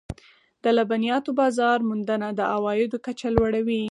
[0.63, 3.81] د لبنیاتو بازار موندنه د عوایدو کچه لوړوي.